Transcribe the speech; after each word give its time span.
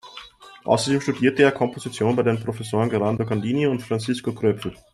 Außerdem 0.63 0.99
studierte 0.99 1.43
er 1.43 1.51
Komposition 1.51 2.15
bei 2.15 2.23
den 2.23 2.39
Professoren 2.43 2.89
Gerardo 2.89 3.23
Gandini 3.23 3.67
und 3.67 3.83
Francisco 3.83 4.33
Kröpfl. 4.33 4.73